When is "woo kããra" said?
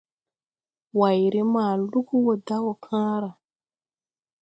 2.63-3.31